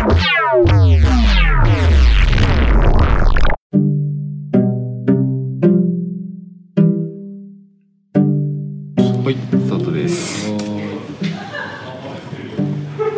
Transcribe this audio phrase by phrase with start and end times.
[0.00, 0.06] は
[9.30, 9.36] い。
[9.68, 10.50] 外です。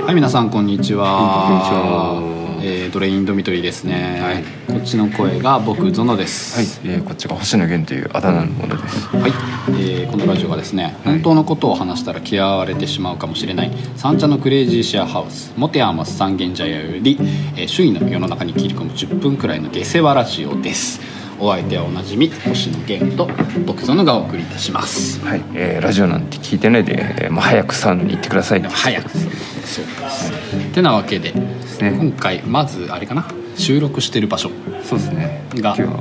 [0.04, 1.46] はい皆さんこんにちは。
[1.46, 2.31] こんにちは
[2.64, 4.44] えードレインドミトリーですね、はい。
[4.72, 6.56] こっちの声が僕ゾノです。
[6.56, 9.08] はい、えーこっちが星野源というあだ名のものです。
[9.08, 9.32] はい、
[9.70, 10.94] えーこのラジオがですね、はい。
[11.14, 13.72] 本当のことを話したら嫌われてしまうかもしれない。
[13.96, 15.52] 三茶のクレイジーシェアハウス。
[15.56, 17.18] モテアマス三軒茶屋より、
[17.56, 21.00] えー周囲の世の中に切り込む10分くらいの下世話ラジオです。
[21.40, 23.28] お相手はおなじみ星野源と
[23.66, 25.20] 僕ゾノがお送りいたします。
[25.24, 28.62] はい、えーラジオなんて聞いてないで、えーもう早くサウナに行ってください。
[28.62, 29.10] 早く。
[29.10, 30.32] そうです。
[30.72, 31.34] てなわけで
[31.82, 31.98] ね。
[31.98, 33.26] 今回まずあれかな？
[33.56, 34.50] 収録してる場所。
[34.84, 35.42] そうですね。
[35.56, 36.00] が今日は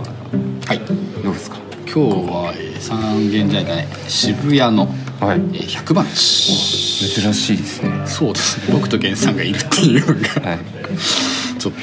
[0.68, 0.80] はい。
[1.24, 1.58] どうですか？
[1.86, 2.00] 今日
[2.32, 4.88] は、えー三軒茶屋じゃない渋谷の、
[5.20, 5.38] はい。
[5.38, 6.12] えー100番地。
[7.22, 7.90] 珍しいですね。
[8.06, 8.74] そうですね。
[8.74, 10.60] 僕と源さんがいるっていうのがはい。
[11.60, 11.80] ちょっと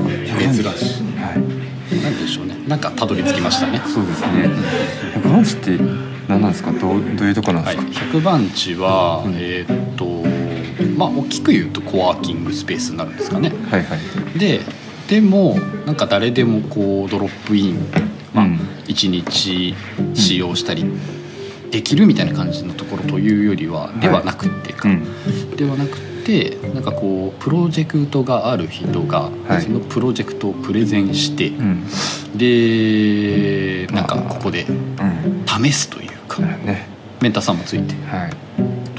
[0.00, 0.64] 珍しい。
[0.64, 2.02] はい。
[2.02, 2.56] 何でしょうね。
[2.66, 3.80] なんかたどり着きましたね。
[3.92, 4.48] そうですね。
[5.14, 5.78] 百番地って
[6.28, 6.72] 何なんですか？
[6.72, 7.76] どうどういうとこなんではい。
[7.76, 9.34] すか、100番地は、うん。
[9.36, 10.04] えーっと
[10.86, 13.52] まあ大きく言うとコワーキングスペースになるんですかね。
[13.70, 14.38] はい、はい。
[14.38, 14.60] で
[15.10, 17.80] でもなんか誰でもこうドロップイン、
[18.32, 18.54] まあうん。
[18.86, 19.74] 1日
[20.14, 20.84] 使用したり
[21.70, 25.56] できるみたいな感じのところというよりは、ではなくってか、うん。
[25.56, 29.62] ではなくてなんかこうプロジェクトがある人が、はい。
[29.62, 31.84] そのプロジェクトをプレゼンして、うん。
[32.36, 35.44] でなんかここでうん。
[35.46, 36.40] 試すというか。
[36.42, 36.88] ね。
[37.20, 37.94] メンターさんもついて。
[38.06, 38.30] はい。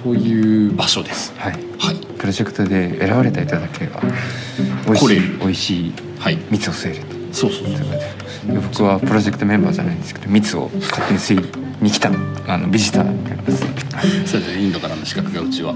[0.03, 1.33] という場所です。
[1.37, 1.95] はいはい。
[1.95, 3.99] プロジェクトで選ばれた人だけが
[4.85, 6.37] 美味しい美味しいはい。
[6.51, 7.15] 蜜を吸えると。
[7.33, 7.73] そうそうそう。
[7.73, 8.21] ということで。
[8.67, 12.11] 僕はプロジェクトメンバーじゃないんですけど蜜を勝手に吸いに来た
[12.47, 13.65] あのビジターになります。
[14.25, 15.73] それでインドからの資格がうちは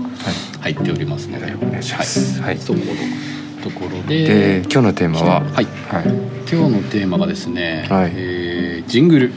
[0.61, 1.83] 入っておりますので、お願い。
[1.83, 2.85] しますはいそこの
[3.63, 5.41] ところでで今日のテーマは？
[5.41, 5.65] はい。
[5.65, 6.05] はい。
[6.51, 8.11] 今日のテーマがですね、はい。
[8.15, 9.31] えージングル。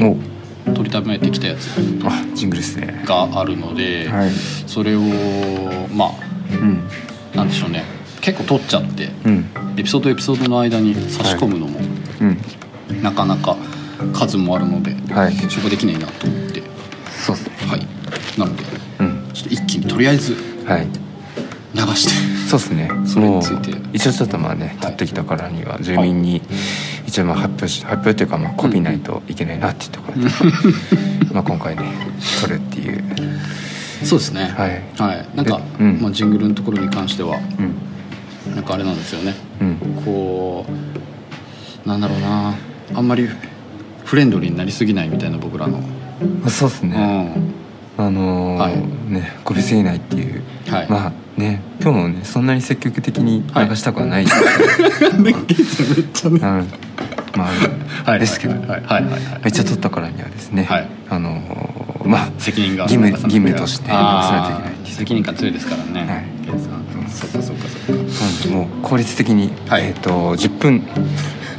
[0.00, 0.16] お
[0.64, 1.68] 取りためてきたやつ
[2.04, 3.02] あジングルですね。
[3.04, 4.30] があるので、はい。
[4.66, 5.00] それを
[5.92, 6.10] まあ
[6.52, 6.88] うん。
[7.34, 7.84] なんでしょうね。
[8.20, 9.50] 結構撮っちゃってうん。
[9.76, 11.78] エピソードエピソードの間に差し込むのも
[12.20, 12.24] う
[12.94, 13.02] ん。
[13.02, 13.56] なかなか
[14.12, 15.34] 数もあるのではい。
[15.34, 16.62] そこできないなと思って。
[17.24, 17.56] そうっすね。
[17.66, 17.86] はい。
[18.38, 18.62] なので
[19.00, 19.30] うん。
[19.32, 20.36] ちょっと一気にとりあえず
[20.66, 20.86] はい。
[21.74, 22.32] 流して。
[22.48, 22.90] そうですね。
[23.06, 23.72] それについて。
[23.92, 24.76] 一応ちょっとまあねはい。
[24.78, 26.42] 取ってきたからには住民に
[27.12, 30.28] 一応まあ発表し発表っていうかまあこびないといけないなっていうところで
[31.34, 31.82] まあ今回ね
[32.40, 33.04] 取るっていう。
[34.02, 34.52] そうですね。
[34.56, 34.82] はい。
[34.98, 35.60] はい、なんか、
[36.00, 37.38] まあ、ジングルのところに関しては
[38.46, 38.54] うん。
[38.54, 39.34] なんかあれなんですよね。
[39.60, 39.76] うん。
[40.02, 40.64] こ
[41.84, 42.54] うなんだろうな。
[42.94, 43.28] あんまり
[44.06, 45.84] フレンドリーになりすぎないみたいな僕らの、ま
[46.46, 47.32] あそうですうねん。
[47.98, 48.72] あのはい。
[48.72, 50.42] ーねこびすぎないっていう。
[50.66, 54.24] はい、まあね今日もねそんなに積極的に流したくはない、
[55.20, 55.34] めっ
[56.14, 56.40] ちゃね。
[56.42, 56.91] うん
[57.36, 57.48] まあ
[58.10, 58.20] はい。
[58.20, 58.82] ですけどはい。
[58.84, 59.04] はい。
[59.04, 59.52] はい。
[59.52, 60.88] ちゃ取ったからにはですね、はい。
[61.10, 64.92] あのーまあ責任が義務義務として流さないといけない。
[64.92, 66.24] 責任感強いですからね、はい。
[67.08, 68.02] そっかそっかそっか。
[68.02, 69.84] なんでもう効率的に、はい。
[69.84, 70.82] えっ、と10分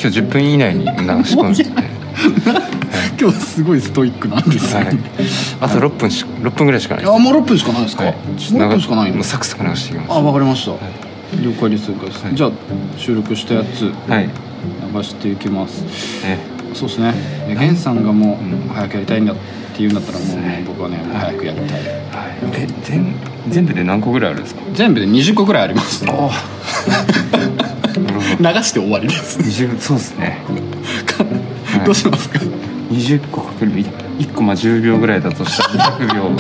[0.02, 1.94] 今日10分以内に流し込んで、はい
[3.20, 4.98] 今日すごいストイックなんですよ、はい、
[5.62, 10.78] あと6分し6分ぐらいしかないあもう6分しかないですか、はい、もう6分しかないのもうサクサク流していきまあわかりました、は
[11.42, 12.52] 了解です了解です、はいじゃあ
[12.98, 14.30] 収録したやつすはい
[14.94, 15.82] 流していきます。
[16.24, 16.40] ね
[16.74, 17.14] そうですね。
[17.48, 19.42] えゲンさんがもう早くやりたいんだって
[19.80, 21.70] 言うんだったらもうね僕はね早くやりたい。
[21.82, 21.84] はい。
[22.54, 23.16] え全
[23.50, 24.62] 全部で何個ぐらいあるんですか？
[24.74, 26.12] 全部で20個ぐらいあります 流
[28.64, 29.40] して終わりです。
[29.40, 30.42] 20そうですね、
[31.66, 31.86] はい。
[31.86, 32.40] どうしますか
[32.92, 36.32] ？20個かける1個まあ10秒ぐらいだとしたら200秒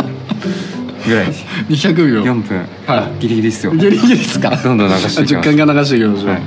[1.05, 1.27] ぐらい
[1.69, 2.23] 200 秒。
[2.23, 2.65] 4分。
[2.87, 3.21] はい。
[3.21, 3.71] ギリギリですよ。
[3.73, 4.49] ギリギリですか？
[4.63, 5.49] どんどん流していきます。
[5.49, 6.41] 10回が流していきましょう、はい。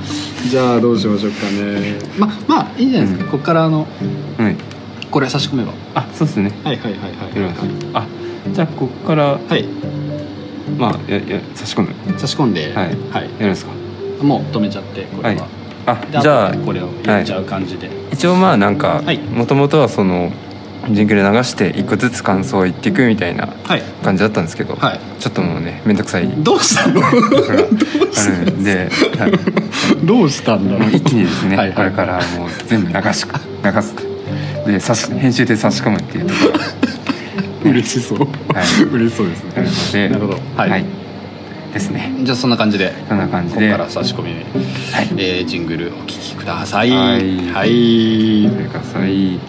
[0.49, 1.97] じゃあどうしましょうかね。
[2.17, 3.31] ままあいいんじゃないですか、うん。
[3.31, 3.87] ここからあの
[4.37, 4.55] はい。
[5.09, 5.71] これ差し込めば。
[5.95, 6.51] あそうですね。
[6.63, 7.41] はいはいはいはい。
[7.41, 7.61] やります
[7.93, 8.05] あ
[8.53, 9.65] じゃあここからはい。
[10.77, 11.89] まあやや差し込む。
[12.19, 12.73] 差し込んで。
[12.75, 12.85] はい。
[13.11, 13.71] はい、やるんですか？
[14.23, 15.43] もう止めちゃってこれは、はい。
[15.85, 19.19] あでじゃあこれをやっちゃう感じで、一応まあなんかはい。
[19.19, 20.31] もともとはその
[20.89, 23.81] ジングル流して一個ずつ感想を言っていくみたいなはい。
[24.03, 24.99] 感じだったんですけど、はい。
[25.19, 26.27] ちょっともうね面倒くさい。
[26.37, 27.01] どうしたの？
[27.05, 29.31] あるんで、はい。
[30.05, 30.77] どうしたんだ？
[30.77, 31.75] ろう一気にですね、はいはい。
[31.75, 33.95] これからもう全部流し流す
[34.65, 36.59] で差し編集で差し込むっていうところ。
[37.71, 38.27] 嬉しそう、はい。
[38.93, 39.35] 嬉しそうで
[39.67, 40.09] すね。
[40.09, 40.39] なるほど。
[40.55, 40.85] はい。
[41.73, 42.13] ですね。
[42.21, 45.09] じゃあそんな感じでそんな感じここでから差し込み、はい。
[45.17, 46.91] えージングルお聴きください。
[46.91, 47.37] はい。
[47.51, 48.49] はい。
[48.49, 49.39] それからさい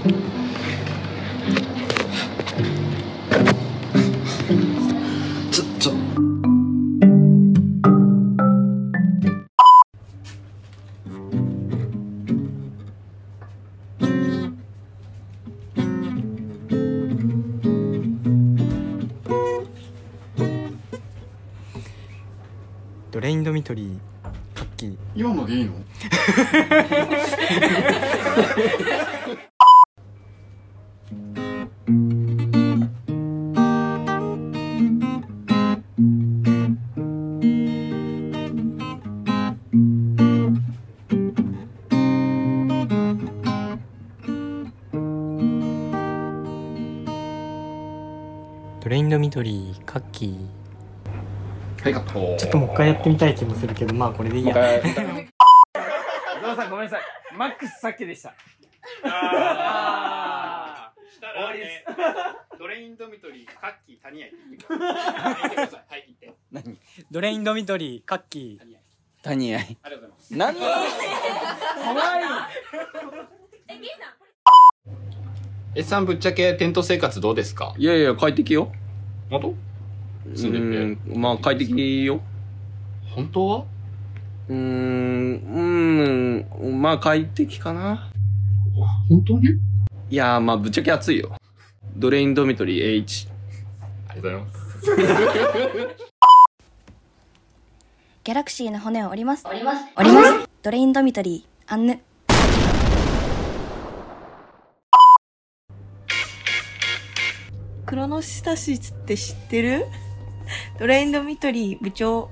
[28.38, 28.44] ト
[48.88, 50.36] レインドミトリーカッキー。
[51.82, 52.36] はいカット。
[52.38, 55.28] ちょっともう一回やってみたい気もするけどまあこれでいいやもう一回
[56.48, 57.02] ゾウさんごめんなさい
[57.36, 58.34] マックスさっきでした
[59.02, 59.10] 終
[61.42, 61.84] わりです。
[62.58, 65.14] ドレインドミトリー、カッキー、谷合って言ってください。
[65.24, 65.84] 言ってください。
[65.88, 66.38] はい、言って。
[67.10, 68.66] ドレインドミトリーカッキー
[69.22, 70.36] 谷合ありがとうございます。
[70.36, 70.54] 何？
[70.54, 70.74] 怖い
[75.74, 77.74] えさん、ぶっちゃけテント生活どうですか？
[77.76, 78.72] いやいや快適よ
[79.28, 79.54] 本当？
[80.34, 80.58] 住んで
[81.06, 81.10] て。
[81.12, 82.22] うんまあ快適よ
[83.14, 83.64] 本当は？
[84.48, 88.10] うーんうんまあ快適かな
[89.08, 89.50] 本当に？
[90.10, 91.36] いやまあぶっちゃけ暑いよ
[91.96, 93.28] ドレインドミトリー H
[94.08, 94.58] ありがとうございます。
[98.24, 99.46] ギャラクシーの骨を折ります。
[99.46, 99.84] 折ります。
[99.96, 100.48] 折ります。
[100.62, 102.00] ドレインドミトリー、アンヌ。
[107.86, 109.86] クロノシタシスって知ってる？
[110.78, 112.30] ドレインドミトリー部長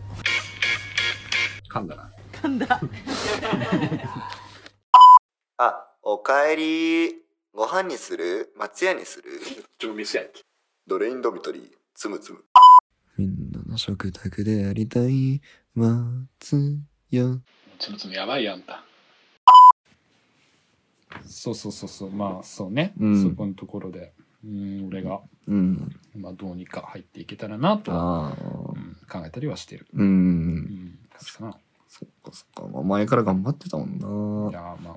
[1.77, 2.11] 噛んだな。
[2.33, 2.81] 噛んだ。
[5.59, 7.23] あ、おかえり。
[7.53, 8.55] ご飯にする？
[8.57, 9.29] 松屋にする？
[9.79, 10.31] ちょ、飯やっ
[10.87, 12.43] ドレインドミトリー、つむつむ。
[13.19, 15.43] みんなの食卓でありたい。
[15.75, 16.79] 松
[17.11, 17.41] 屋。
[17.79, 18.83] つむつむやばいやんた。
[21.27, 22.11] そうそうそうそう。
[22.11, 23.23] まあそうね、うん。
[23.23, 24.15] そこのところで。
[24.45, 26.01] うん俺が、うん。
[26.15, 27.95] まあ、どうにか入っていけたらなとう
[28.79, 31.59] ん、考えたりはしてる、ううんん、感じかな
[32.31, 34.97] かそっか、まあ、前から頑張ってたもんいなやまあ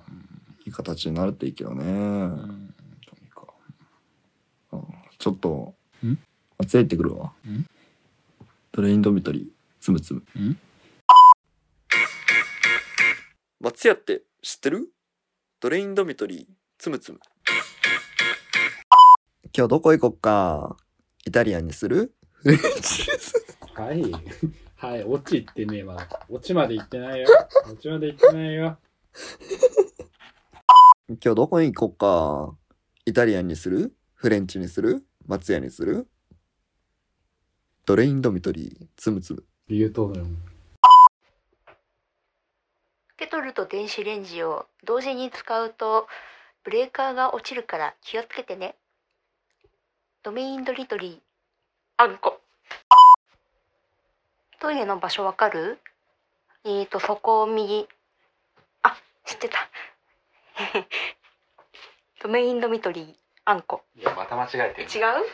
[0.66, 2.74] いい形になるといいけどね、うん、うん、
[3.08, 3.46] どうにか
[4.74, 4.82] うん
[5.18, 6.18] ちょっとん？
[6.58, 7.32] 松屋行ってくるわ。
[7.48, 7.66] ん？
[8.72, 9.48] ドレインドミトリー
[9.80, 10.58] つむつむん？
[13.62, 14.90] 松屋って知ってる？
[15.60, 17.20] ドレインドミトリー、つむつむ。
[19.54, 20.78] 今日どこ行こっか。
[21.26, 22.14] イタリアンにする？
[22.32, 23.34] フレンチです
[23.76, 24.02] はい
[24.80, 26.08] はいオチ行ってねえわ。
[26.30, 27.28] オチまで行ってないよ。
[27.70, 28.78] オチまで行ってないよ。
[31.10, 32.56] 今日どこに行こっか？
[33.06, 33.94] イタリアンにする？
[34.14, 35.06] フレンチにする？
[35.28, 36.08] 松屋にする？
[37.86, 38.88] ドレインドミトリー。
[38.96, 39.44] つむつむ。
[39.68, 40.26] 理由とだよ。
[43.18, 46.08] ケトルと電子レンジを同時に使うと
[46.64, 48.78] ブレーカーが落ちるから気をつけてね。
[50.24, 51.20] ドメインドリトリー、
[51.98, 52.40] あんこ。
[54.60, 55.80] トイレの場所わかる？
[56.66, 57.88] えーと、そこを右。
[58.84, 59.70] あ、知ってた。
[62.22, 63.16] ドメインドミトリー、
[63.46, 63.84] あんこ。
[63.96, 64.90] いや、また間違えてる。
[64.92, 65.26] 違う？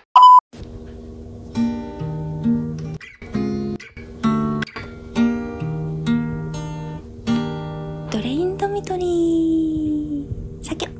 [8.11, 10.85] ドレインドミトリー、酒。
[10.85, 10.99] ドレ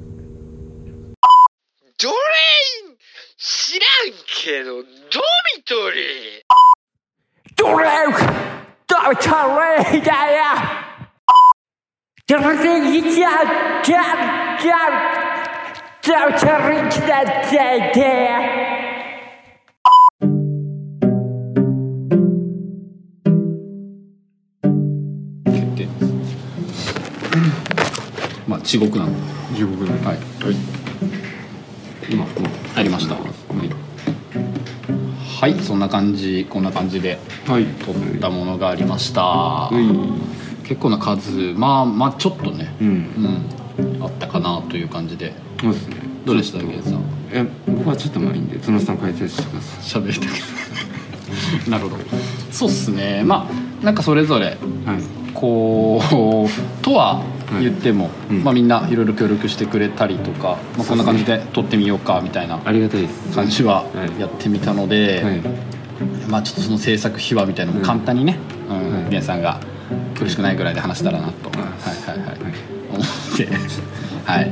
[2.88, 2.98] イン？
[3.38, 3.88] 知らん
[4.44, 4.88] けど、ドミ
[5.64, 6.42] トリー
[28.48, 29.12] まあ地獄なの。
[29.56, 29.84] 地獄。
[29.86, 30.18] はい、はい、
[32.10, 32.26] 今
[32.76, 33.16] 入りました。
[33.16, 33.24] はい、
[35.40, 37.66] はい、そんな感じこんな感じではい。
[37.66, 39.70] 撮ったものがありました、
[40.64, 42.88] 結構な数まあまあちょっとねうん。
[42.88, 45.34] うんあったかなという感じで。
[45.60, 45.98] そうですね。
[46.26, 47.04] どうでしたゲンさん？
[47.32, 50.28] え僕はちょっと前いんで角さん解説してくださ喋りたけ
[51.66, 51.72] ど。
[51.72, 52.04] なるほど。
[52.52, 53.24] そうっすね。
[53.26, 53.50] ま
[53.82, 54.50] あなんかそれぞれい
[54.88, 55.02] はい。
[55.34, 57.22] こうとは
[57.60, 58.44] 言っても、うん。
[58.44, 63.36] まあ、みんないろいろ協力してくれたりとか、まあ、こんな感じで撮ってみようかみたいなありがたいです。
[63.36, 64.20] 感じははい。
[64.20, 65.42] やってみたので、はい。
[66.28, 68.38] まあちょっとその制作秘話みたいなのも簡単にね、
[69.12, 69.22] うん。
[69.22, 69.60] さんが
[70.18, 71.70] 苦しくないぐらいで話したらなと、はい。
[71.70, 72.38] はいはい
[72.92, 73.48] 思って。
[74.26, 74.44] はい。
[74.44, 74.52] はい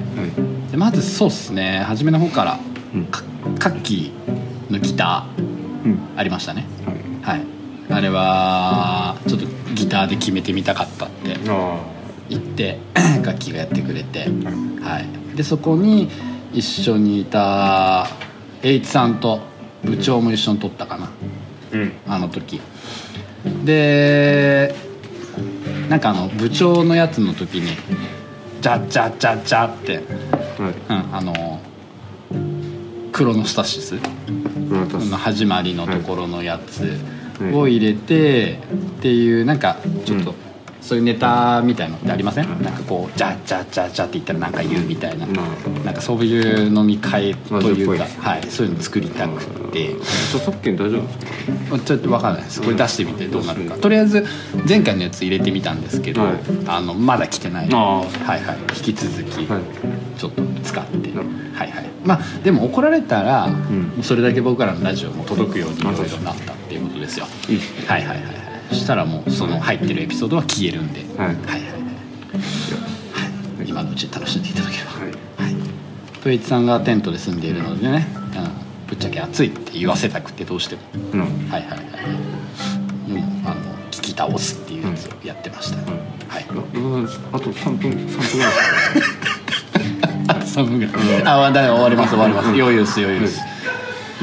[0.71, 1.83] でまずそうっすね。
[1.85, 2.59] 初めの方から
[2.93, 3.05] うん。
[3.05, 3.23] か
[3.59, 5.91] カッキーのギタうん。
[5.93, 6.65] ーありましたね。
[7.23, 7.37] はい。
[7.39, 7.45] はい。
[7.89, 11.37] あれはちょっとギターで決めてみたかったって
[12.33, 12.79] あ言って
[13.23, 14.27] 楽器がやってくれて、
[14.81, 16.09] はい、でそこに
[16.51, 18.07] 一緒にいた
[18.61, 19.41] 栄一さんと
[19.83, 21.11] 部長も一緒に撮ったかな、
[21.71, 21.93] うん。
[22.07, 22.61] あの時。
[23.65, 24.73] で
[25.89, 27.75] なんかあの部長のやつの時に
[28.61, 29.97] 「ジャッジャッジャッジャ」って、
[30.87, 31.59] うん、あの
[33.11, 33.95] クロノスタシス
[34.69, 36.97] の始まりのところのやつ
[37.53, 38.57] を入れてっ
[39.01, 40.33] ていうなんかちょっと
[40.83, 42.61] そういうネタみたいのってありません？
[42.61, 45.25] なんかこう「ジャッジャッジャッジャ」って言ったらなんか言うみたいな。
[45.25, 49.95] なんかそういう飲み会というか、はい、そういうの作りたくて。
[50.33, 51.01] 著作権大丈夫？
[51.01, 51.09] で
[51.79, 52.61] すちょっと分かんないです。
[52.61, 53.75] これ出してみてどうなるか。
[53.75, 54.25] とりあえず
[54.67, 56.33] 前回のやつ入れてみたんですけど、はい。
[56.67, 57.69] あのまだ来てない。
[57.69, 58.57] はいはい。
[58.77, 61.89] 引き続きちょっと使って、はいはい。
[62.03, 63.49] まあでも怒られたら、
[64.01, 67.25] それだけ僕らのラジオも届くようにいろいろなったっていうことですよ。
[67.87, 68.35] はいはいはいはい。
[68.35, 71.35] そしたらもうその入ってるエピソードは消えるんで、はい、はい。
[71.35, 71.61] はい。
[71.61, 71.73] はい
[73.65, 74.91] 今のうちに楽しんでいただければ。
[75.45, 75.55] はい。
[76.21, 80.81] トイチさんがテントで住んでいるのでね、うん、ぶっちゃけ暑いって言わせたくてどうしても、
[81.49, 81.79] はいはいはい
[83.09, 86.45] もうあの聞き倒すっていうやつをやってました、はい。
[87.33, 88.53] あと3分3分ぐらい
[90.29, 90.93] あと3分ぐらい、
[91.25, 92.47] あだ終わります終わります。
[92.47, 93.41] 余裕です余裕です、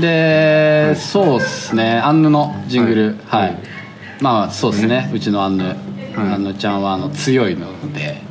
[0.00, 1.98] でそうっすね。
[1.98, 3.16] アンヌのジングル。
[3.26, 3.58] はい、
[4.20, 5.10] まあそうですね。
[5.12, 5.76] うちのアンヌ、
[6.16, 8.22] アンヌちゃんはあの強いので、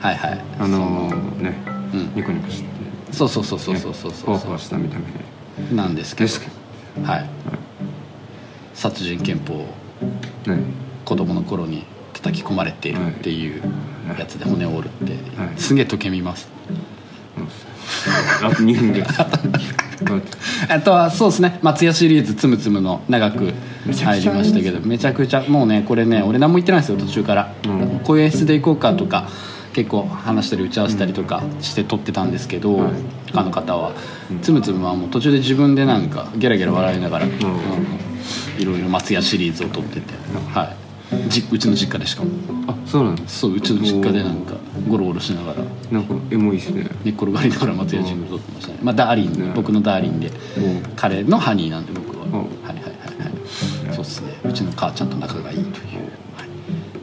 [0.00, 0.44] はいはい。
[0.58, 1.54] あのーね、
[2.14, 2.68] ニコニコして
[3.12, 4.24] そうそうそうそうそうそうそう。
[4.24, 6.30] ふわふわした見た目でなんですけど。
[7.04, 7.26] はい、
[8.74, 9.66] 殺人憲法を
[11.04, 13.62] 子供の頃に叩き込まれているっていう
[14.18, 15.16] やつで骨を折るって、
[15.56, 16.48] すげえとけみます、
[18.42, 19.08] あと2分ぐらい。
[20.70, 21.60] あとはそうですね。
[21.62, 23.54] 松屋シリーズつむつむの長く
[23.86, 27.54] 入りましたけどめちゃくちゃもうねこれね俺何も言ってないですよ途中から、
[28.04, 29.28] こういう演出でいこうかとか
[29.72, 32.90] 結構話したり打ち合わせたりとかして撮ってたんですけど、
[33.32, 33.92] 他の方は、
[34.42, 37.32] つむつむはもう途中で自分でなんかゲラゲラ笑いながら、うん。
[38.58, 40.14] いろいろ松屋シリーズを撮ってて、
[40.52, 40.74] は
[41.12, 42.30] い、じうちの実家でしかも。
[42.66, 44.54] あそうなんですそううちの実家でなんか
[44.88, 45.62] ゴロゴロしながら。
[45.92, 46.86] なんかエモいっすね。
[47.04, 48.78] 寝っ転がりながら松屋ジングル撮ってましたね。
[48.82, 50.30] まあダーリン、僕のダーリンで、
[50.96, 51.92] 彼のハニーなんで
[54.08, 54.50] はいそうっすね。
[54.50, 55.66] うちの母ちゃんと仲がいいという、
[56.36, 56.44] は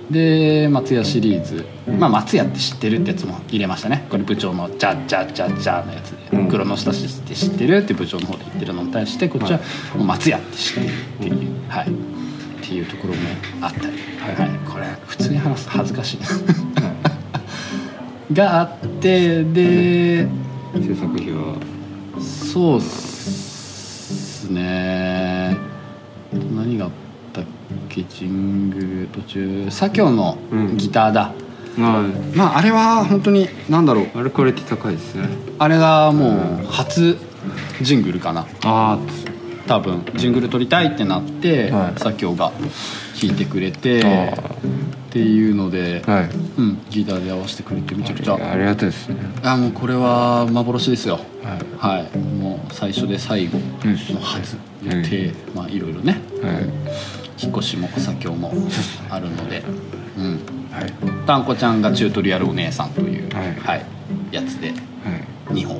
[0.09, 1.65] い、で松屋シリーズ。
[1.99, 4.07] まあ松屋って知ってるってやつも入れましたね。
[4.09, 6.17] これ部長の「ジャッジャッジャッジャー」のやつで
[6.49, 9.59] 「黒の下シって知ってる?」って部長の方で言ってるのに対してこっちは
[9.97, 11.51] 松屋って知ってるっていう。
[11.69, 11.87] はい。
[11.87, 11.91] っ
[12.67, 13.19] ていうところも
[13.61, 14.49] あったり、はい。
[14.67, 16.19] これ普通に話すと恥ずかしい。
[18.33, 20.27] があってで
[20.73, 21.55] 制作費は？
[22.19, 25.14] そうっすね
[28.01, 30.37] っけジングル途中左京の
[30.75, 31.33] ギターだ、
[31.77, 34.07] まああれは本当に何だろう。
[34.15, 35.29] あれクオリティ高いですね。
[35.59, 37.17] あれがもう初
[37.81, 38.41] ジングルかな。
[38.41, 38.99] ああ
[39.67, 42.51] 多分ジングル撮りたいってなって左京が
[43.19, 44.03] 弾いてくれてっ
[45.09, 46.03] ていうので、
[46.57, 48.35] うん、ギターで合わせてくれてめちゃくちゃ。
[48.35, 49.17] ありがたいですね。
[49.43, 51.19] あもうこれは幻ですよ。
[51.79, 56.19] はい、もう最初で最後の初予定、まあいろいろね、
[57.41, 58.53] 引っ越しも左京も
[59.09, 59.63] あるので
[60.17, 60.39] うん。
[61.25, 63.29] たんこちゃんがチュートリアルお姉さんという、
[63.63, 63.85] はい。
[64.31, 64.73] やつで
[65.49, 65.77] 2本。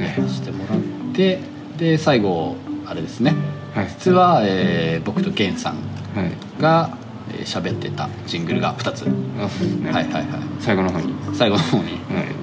[0.00, 0.80] やらせてもらっ
[1.14, 1.40] て
[1.78, 2.56] で最後
[2.86, 3.34] あれですね、
[3.98, 5.74] 実は、えー僕と源さん
[6.60, 6.90] が
[7.32, 10.24] えー喋、ってたジングルが2つ、はいはいはい。
[10.60, 11.12] 最後の方に。
[11.34, 11.98] 最後の方に、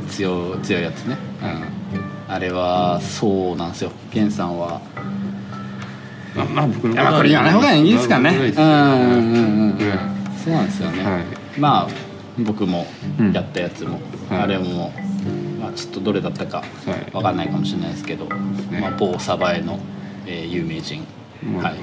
[0.10, 3.92] 強強いやつね、うん、あれはそうなんですよ。
[4.14, 5.23] 源さんはま
[6.36, 8.32] あまあ僕のこれ言わない方がいいですかね。
[8.32, 9.02] 僕のうん。
[9.02, 9.34] うん。
[9.34, 10.14] うんうん
[10.44, 11.06] そうなんですよね、
[11.58, 11.88] まあ
[12.40, 12.86] 僕も
[13.32, 13.98] やったやつも、
[14.30, 14.92] あれも、
[15.62, 16.64] まあ、ちょっとどれだったか
[17.14, 19.80] わかんないかもしれないですけど、まあ、某サバエの、
[20.26, 21.06] えー有名人、
[21.62, 21.76] はい、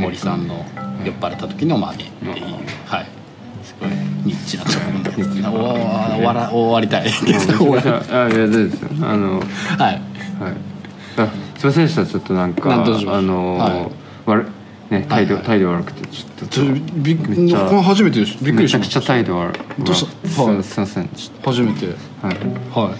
[0.00, 0.64] 森さんの
[1.04, 2.46] 酔っ払った時の真似っていう、
[2.86, 3.06] はい。
[3.64, 3.90] すごい
[4.24, 5.50] ニッチなところなんですけど。
[5.50, 7.56] 終わりたいです。
[7.56, 10.00] 終わらあいや大丈夫ですよあのはいはい
[10.40, 10.69] あ
[11.60, 12.06] すいませんでした。
[12.06, 12.76] ちょっとなんかあ
[13.20, 13.90] のはい。
[14.24, 14.46] 悪
[14.88, 15.44] ね態度はい。
[15.44, 16.62] 態度悪くてちょっと。
[17.02, 18.98] びっめっちゃこれ初めてですびっくりしました。
[18.98, 19.84] めちゃくちゃ態度悪い。
[19.84, 20.28] どうした？
[20.28, 20.64] すはい。
[20.64, 21.10] すいません。
[21.44, 21.86] 初めて。
[22.22, 22.34] はい。
[22.34, 22.98] はい。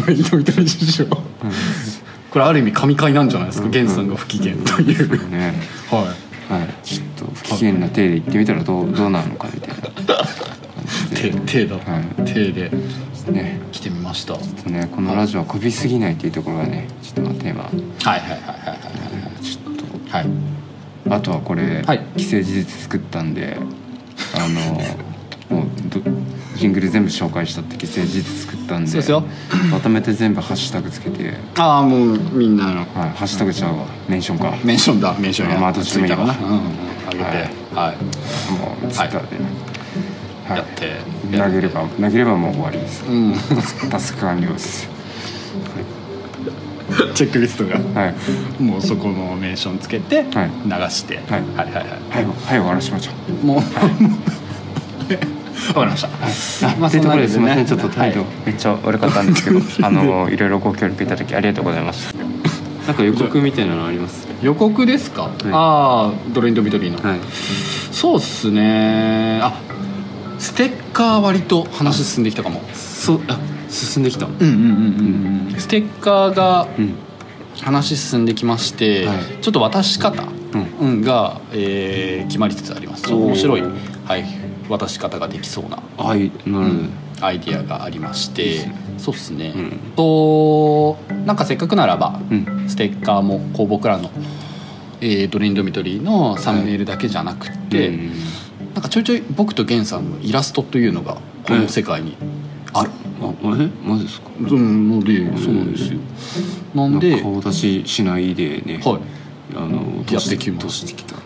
[0.00, 1.04] どういった事情？
[1.04, 3.68] これある意味神回なんじゃないですか？
[3.68, 5.30] 源さんが不機嫌という。
[5.30, 5.52] ね。
[5.90, 6.54] はい。
[6.54, 6.68] はい。
[6.82, 9.90] ちょっと不機嫌な体で行ってみたらどうどうなるのかみたいな
[11.14, 11.76] 手手だ、
[12.24, 13.09] 手でね来てみ
[14.10, 14.34] ました。
[14.34, 17.62] はいねこのラジオはこびすぎないっていうところがねちょっとまあテーマ。
[17.64, 18.74] はいはいはいは
[19.40, 20.16] いちょっと。
[20.16, 20.26] はい
[21.08, 21.82] あとはこれ、
[22.16, 23.56] 既成事実作ったんで
[24.36, 24.60] あの
[25.58, 26.00] もうど
[26.56, 29.24] ジングル全部紹介したって既成事実作ったんでそうですよ。
[29.72, 31.34] まとめて全部ハッシュタグつけて。
[31.56, 32.80] ああもうみんなの。
[32.80, 33.86] はいハッシュタグちゃうわ。
[34.08, 34.54] メンションか。
[34.62, 35.14] メンションだ。
[35.18, 35.58] メンションや。
[35.58, 36.34] まあどっちでもいいわうんうん。
[37.08, 37.24] あげて。
[37.74, 37.96] はい。
[38.52, 39.36] もうツイッターで、
[40.56, 40.96] やって、
[41.36, 43.04] 投げれば投げればもう終わりです。
[43.06, 43.34] うん。
[43.90, 44.88] タスク完了です。
[47.14, 47.78] チェックリストが。
[48.00, 48.14] はい。
[48.62, 50.90] もうそこのメンションつけて流はい。
[50.90, 51.40] して、はい。
[51.56, 51.84] はいはいはい。
[51.84, 53.46] はいはい終わらしましょう。
[53.46, 53.56] もう。
[55.74, 57.66] わかりました、まあというところですみません。
[57.66, 62.18] ちょっと態度めっちゃ悪かったんですけど あのいろいろご協力いただきありがとうございました。
[62.86, 64.26] なんか予告みたいなのあります？
[64.42, 67.20] 予告ですか、ああドレインドミドリーの、はい。
[67.92, 69.38] そうっすね。
[69.42, 69.52] あ
[70.40, 72.62] ステッカー割と話進んできたかも。
[72.74, 74.26] そうあ進んできた。
[74.26, 76.94] うんうんうんうんステッカーがうん。
[77.60, 79.18] 話進んできまして、はい。
[79.42, 80.88] ちょっと渡し方、うん。
[80.88, 83.12] うんが、えー決まりつつあります。
[83.12, 84.24] 面白い、はい、
[84.70, 86.72] 渡し方ができそうなはいなるほ
[87.20, 87.26] ど。
[87.26, 88.66] アイディアがありまして
[88.96, 89.78] そうっすね、うん。
[89.94, 92.64] となんかせっかくならばうん。
[92.66, 94.10] ステッカーもこう僕らの、
[95.02, 98.12] えードレインドミトリーのサムネイルだけじゃなくって、うん
[98.74, 102.16] なんかちょいちょい僕とゲンさんのイラストというのがこの世界に
[102.72, 104.30] ある、あえマジですか？
[104.38, 106.00] うんのでそうなんですよ。
[106.74, 108.80] なんで顔出ししないでね。
[108.84, 109.00] はい。
[109.56, 111.16] あのやってきましてきた。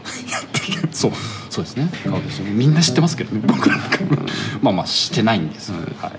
[0.91, 1.13] そう
[1.51, 1.91] そうですね。
[2.05, 3.99] 顔ですよみんな知ってますけどね僕なんか。
[4.63, 6.15] まあまあしてないんです、はいはい、っ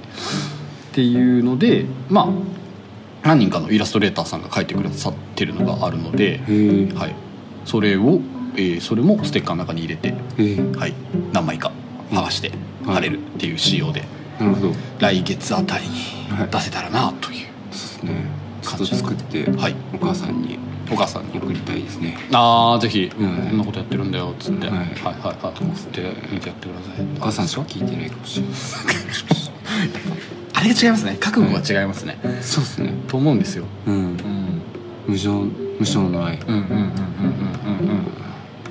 [0.93, 2.27] ていうのでまあ
[3.27, 6.41] 何人かのイラストレーターさんが描いてくださってるのがあるので、
[6.95, 7.15] はい、
[7.65, 8.21] それを、
[8.57, 10.93] えーそれもステッカーの中に入れて、へえはい、
[11.33, 11.71] 何枚か
[12.11, 12.51] 剥がして
[12.85, 14.03] 貼れるっていう仕様で、
[14.39, 14.73] なるほど。
[14.99, 15.95] 来月あたりに
[16.31, 16.49] はい。
[16.49, 18.25] 出せたらなという、そうですね。
[18.61, 20.57] ちょっと作ってはい、お母さんに
[20.91, 21.39] お母さんに。
[21.39, 22.17] 送りたいですね。
[22.31, 24.77] ああぜひ、うんこんなことやってるんだよっつって、はい。
[24.77, 27.05] はいはいはいつって見てやってください。
[27.17, 28.53] お母さんしか聞いてないかもしれない。
[30.53, 31.17] あれが違いますね。
[31.19, 32.93] 覚悟が違いますね、そうですね。
[33.07, 33.95] と思うんですよ、うん。
[33.95, 34.61] うん、
[35.07, 36.39] 無償無償の愛。
[36.39, 36.89] うんうんうんうんうんうん
[37.89, 38.07] うん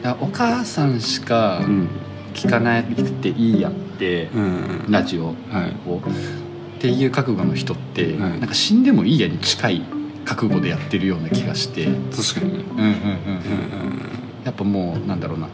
[0.04, 1.88] だからお母さんしかうん
[2.34, 4.86] 聞かなくていいやって、うん。
[4.90, 5.70] ラジオを、はい。
[5.70, 8.40] っていう覚悟の人って、はい。
[8.40, 9.82] なんか死んでもいいやに近い
[10.24, 12.64] 覚悟でやってるような気がして、うん確かにね。
[12.70, 14.00] うんうんうん、うん
[14.44, 15.48] やっぱもうなんだろうな。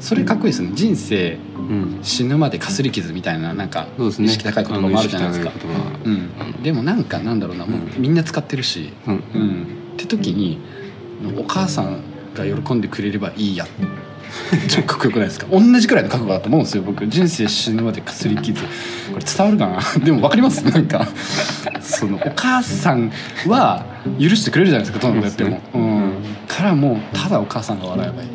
[0.00, 0.72] それかっこいいですね。
[0.74, 1.98] 人生うん。
[2.02, 5.50] 死ぬまでかすり傷みたいななんか意識高い言葉もあるじゃないですか。
[5.50, 6.54] あの意識高い言葉。
[6.54, 7.64] うん、でもなんかなんだろうな。
[7.64, 9.14] もううんみんな使ってるし、うん。
[9.34, 9.62] うん、
[9.94, 10.60] って時に
[11.38, 13.66] お母さんが喜んでくれればいいや。
[14.68, 15.46] 超かっこよくないですか？
[15.50, 17.06] 同じくらいの覚悟だと思うんですよ僕。
[17.06, 18.60] 人生死ぬまでかすり傷。
[18.62, 18.68] こ
[19.18, 19.80] れ伝わるかな？
[20.04, 20.62] でも分かります？
[20.64, 21.06] なんか。
[21.80, 23.12] そのお母さん
[23.46, 23.84] は
[24.18, 26.12] 許してくれるじゃないですかどんなことやっても、うん、
[26.48, 28.28] からもうただお母さんが笑えばいい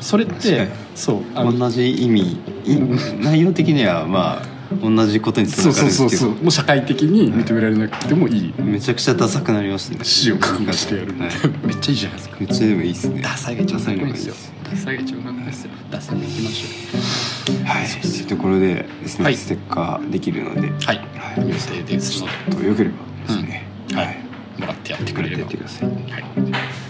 [0.00, 0.66] それってに。
[0.94, 2.22] そう同じ意味。
[2.64, 2.76] い
[3.22, 6.10] 内容的にはまあ同じことにつそうながそう。
[6.10, 8.54] そうそうるんですけどもう社会的に認められなくてもいい。
[8.60, 10.04] めちゃくちゃダサくなりましたね。
[10.04, 11.30] 死を覚悟してやる、はい。
[11.66, 12.36] めっちゃいいじゃないですか。
[12.40, 13.20] めっちゃでもいいっすね。
[13.20, 14.34] ダサいが一番かっこいいんですよ。
[14.64, 15.70] ダダサいが一番かっこいいですよ。
[15.90, 17.86] ダサいがいきましょはい。
[17.86, 19.36] というところでですね、はい。
[19.36, 20.68] ステッカーできるので。
[20.68, 21.00] うはい。
[21.38, 22.56] 予定ですので。
[22.56, 23.96] とよければですね、うん。
[23.96, 24.16] はい。
[24.58, 25.42] もらってやってくれれば。
[25.42, 25.88] やってください。
[25.88, 26.24] はい。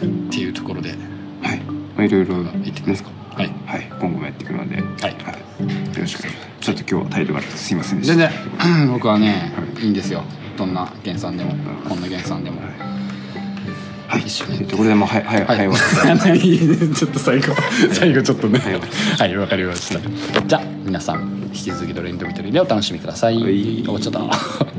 [0.05, 0.91] っていうところで。
[0.91, 2.43] はい、まあ、いろいろ。
[2.43, 3.11] 言ってきますか
[8.05, 8.31] 全然。
[8.93, 9.87] 僕はねい。
[9.87, 10.23] いんですよ。
[10.57, 11.51] どんな原産でも
[11.89, 12.61] こんな原産でも。
[14.07, 14.59] はい、一緒に。
[14.59, 15.79] といころでもうはいはいはい、はい、
[16.95, 17.55] ちょっと最後。
[17.93, 18.59] 最後ちょっとね。
[18.59, 18.81] はい。
[19.19, 20.43] はいわかりました。
[20.47, 23.43] じゃあ皆さん引き続きドレインドミトリーでお楽しみください。
[23.43, 23.83] はい。
[23.85, 24.74] 終わっちゃったはい